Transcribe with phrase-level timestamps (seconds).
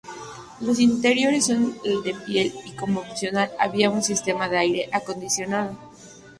[0.61, 5.77] Los interiores son de piel y como opcional había un sistema de aire acondicionado.